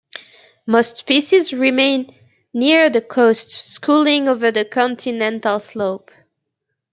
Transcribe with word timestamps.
Most 0.65 0.97
species 0.97 1.53
remain 1.53 2.15
near 2.55 2.89
the 2.89 3.01
coast, 3.03 3.51
schooling 3.51 4.27
over 4.27 4.51
the 4.51 4.65
continental 4.65 5.59
slope. 5.59 6.09